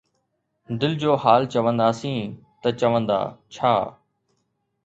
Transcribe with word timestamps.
دل 0.81 0.93
جو 1.01 1.11
حال 1.23 1.41
چونداسين، 1.51 2.21
ته 2.61 2.69
چوندا 2.79 3.19
”ڇا“؟ 3.53 3.73